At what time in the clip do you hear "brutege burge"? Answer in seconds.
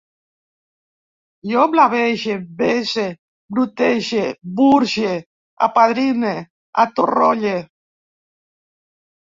3.57-5.13